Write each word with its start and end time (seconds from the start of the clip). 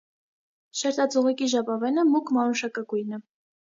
Շերտաձողիկի 0.81 1.51
ժապավենը 1.53 2.09
մուգ 2.17 2.37
մանուշակագույն 2.41 3.19
է։ 3.19 3.27